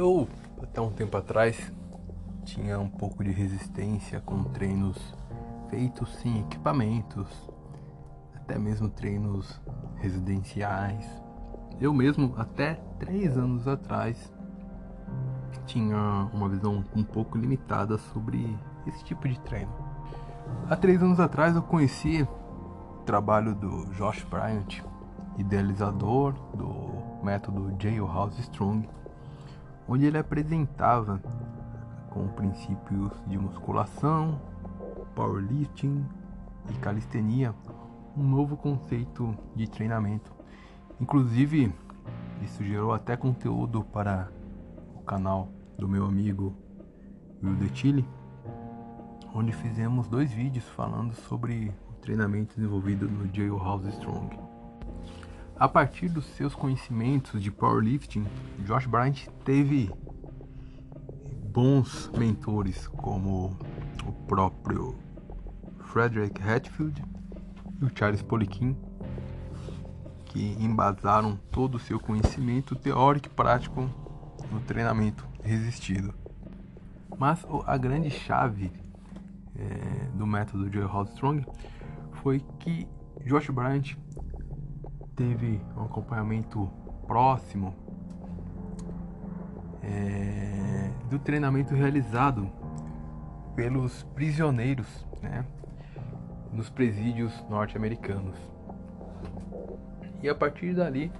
[0.00, 0.26] Eu,
[0.62, 1.70] até um tempo atrás,
[2.42, 4.96] tinha um pouco de resistência com treinos
[5.68, 7.28] feitos sem equipamentos,
[8.34, 9.60] até mesmo treinos
[9.96, 11.06] residenciais.
[11.78, 14.32] Eu mesmo, até três anos atrás,
[15.66, 19.74] tinha uma visão um pouco limitada sobre esse tipo de treino.
[20.70, 24.82] Há três anos atrás eu conheci o trabalho do Josh Bryant,
[25.36, 28.88] idealizador do método Jailhouse Strong,
[29.90, 31.20] onde ele apresentava
[32.10, 34.40] com princípios de musculação,
[35.16, 36.06] powerlifting
[36.70, 37.52] e calistenia
[38.16, 40.32] um novo conceito de treinamento.
[41.00, 41.74] Inclusive,
[42.40, 44.30] isso gerou até conteúdo para
[44.94, 46.54] o canal do meu amigo
[47.42, 48.08] Will De Chile,
[49.34, 54.49] onde fizemos dois vídeos falando sobre o treinamento desenvolvido no Jailhouse Strong.
[55.60, 58.26] A partir dos seus conhecimentos de powerlifting,
[58.64, 59.92] Josh Bryant teve
[61.52, 63.58] bons mentores como
[64.06, 64.98] o próprio
[65.80, 67.04] Frederick Hatfield
[67.78, 68.74] e o Charles Poliquin,
[70.24, 73.82] que embasaram todo o seu conhecimento teórico e prático
[74.50, 76.14] no treinamento resistido.
[77.18, 78.72] Mas a grande chave
[79.54, 80.78] é, do método de
[81.12, 81.44] Strong
[82.12, 82.88] foi que
[83.26, 83.94] Josh Bryant
[85.20, 86.66] teve um acompanhamento
[87.06, 87.74] próximo
[89.82, 92.50] é, do treinamento realizado
[93.54, 95.44] pelos prisioneiros né,
[96.50, 98.34] nos presídios norte-americanos.
[100.22, 101.12] E a partir dali,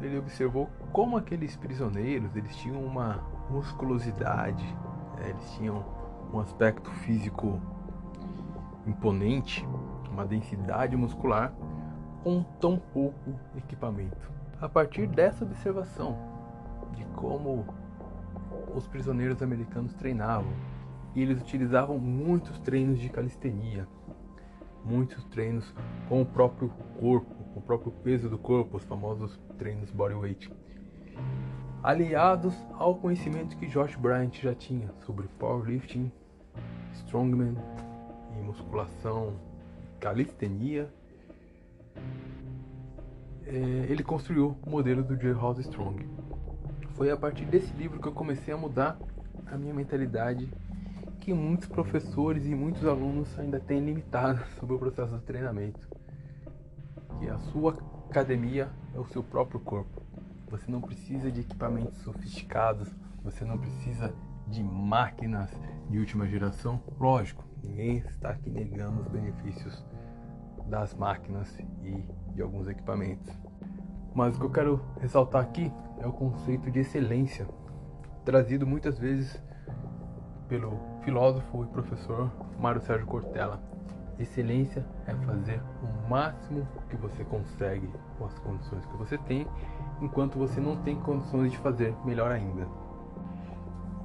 [0.00, 4.64] ele observou como aqueles prisioneiros eles tinham uma musculosidade,
[5.16, 5.84] né, eles tinham
[6.32, 7.60] um aspecto físico
[8.86, 9.66] imponente,
[10.12, 11.52] uma densidade muscular
[12.22, 14.30] com tão pouco equipamento.
[14.60, 16.16] A partir dessa observação
[16.94, 17.64] de como
[18.74, 20.52] os prisioneiros americanos treinavam,
[21.14, 23.86] eles utilizavam muitos treinos de calistenia,
[24.84, 25.74] muitos treinos
[26.08, 30.50] com o próprio corpo, com o próprio peso do corpo, os famosos treinos bodyweight,
[31.82, 36.10] aliados ao conhecimento que Josh Bryant já tinha sobre powerlifting,
[36.92, 37.56] strongman
[38.38, 39.34] e musculação,
[40.00, 40.88] calistenia
[43.56, 46.08] ele construiu o modelo do Jailhouse Strong.
[46.94, 48.98] Foi a partir desse livro que eu comecei a mudar
[49.46, 50.48] a minha mentalidade
[51.20, 55.88] que muitos professores e muitos alunos ainda têm limitado sobre o processo de treinamento.
[57.18, 57.76] Que a sua
[58.10, 60.02] academia é o seu próprio corpo.
[60.50, 62.88] Você não precisa de equipamentos sofisticados,
[63.22, 64.12] você não precisa
[64.48, 65.50] de máquinas
[65.88, 66.82] de última geração.
[66.98, 69.84] Lógico, ninguém está aqui negando os benefícios
[70.66, 73.32] das máquinas e de alguns equipamentos.
[74.14, 77.46] Mas o que eu quero ressaltar aqui é o conceito de excelência,
[78.24, 79.42] trazido muitas vezes
[80.48, 83.60] pelo filósofo e professor Mário Sérgio Cortella.
[84.18, 89.46] Excelência é fazer o máximo que você consegue com as condições que você tem,
[90.00, 92.68] enquanto você não tem condições de fazer melhor ainda.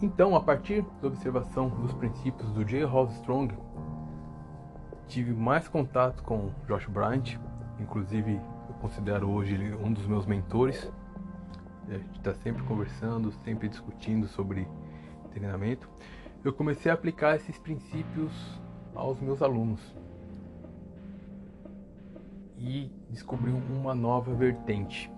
[0.00, 2.84] Então, a partir da observação dos princípios do J.
[2.84, 3.52] Hall Strong,
[5.08, 7.38] tive mais contato com Josh Bryant,
[7.80, 8.34] inclusive
[8.68, 10.92] eu considero hoje ele um dos meus mentores.
[11.88, 14.68] A gente está sempre conversando, sempre discutindo sobre
[15.30, 15.88] treinamento.
[16.44, 18.60] Eu comecei a aplicar esses princípios
[18.94, 19.80] aos meus alunos
[22.58, 25.10] e descobri uma nova vertente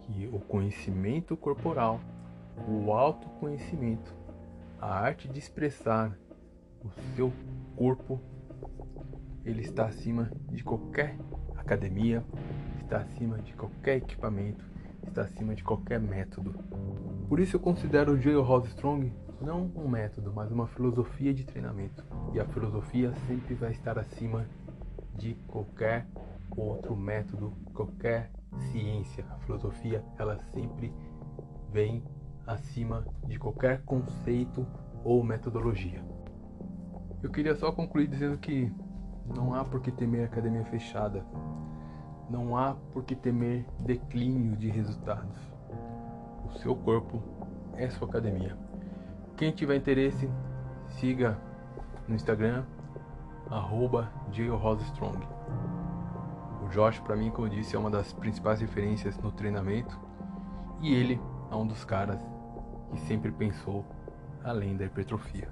[0.00, 2.00] que o conhecimento corporal,
[2.68, 4.12] o autoconhecimento,
[4.80, 6.18] a arte de expressar
[6.84, 7.32] o seu
[7.76, 8.20] corpo
[9.44, 11.16] ele está acima de qualquer
[11.56, 12.24] academia,
[12.82, 14.64] está acima de qualquer equipamento,
[15.06, 16.54] está acima de qualquer método.
[17.28, 22.04] Por isso eu considero o Jailhouse Strong não um método, mas uma filosofia de treinamento.
[22.32, 24.46] E a filosofia sempre vai estar acima
[25.16, 26.06] de qualquer
[26.56, 28.30] outro método, qualquer
[28.70, 29.24] ciência.
[29.30, 30.92] A filosofia, ela sempre
[31.70, 32.02] vem
[32.46, 34.66] acima de qualquer conceito
[35.04, 36.02] ou metodologia.
[37.24, 38.70] Eu queria só concluir dizendo que
[39.34, 41.24] não há por que temer academia fechada.
[42.28, 45.40] Não há por que temer declínio de resultados.
[46.44, 47.22] O seu corpo
[47.76, 48.54] é sua academia.
[49.38, 50.28] Quem tiver interesse,
[50.86, 51.38] siga
[52.06, 52.62] no Instagram,
[53.50, 54.12] arroba
[54.82, 55.26] Strong.
[56.62, 59.98] O Josh, para mim, como eu disse, é uma das principais referências no treinamento.
[60.82, 61.18] E ele
[61.50, 62.20] é um dos caras
[62.90, 63.82] que sempre pensou
[64.44, 65.48] além da hipertrofia.